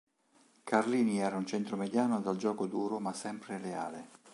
Carlini 0.63 1.19
era 1.19 1.37
un 1.37 1.45
centromediano 1.45 2.21
dal 2.21 2.35
gioco 2.35 2.65
duro 2.65 2.97
ma 2.99 3.13
sempre 3.13 3.59
leale. 3.59 4.09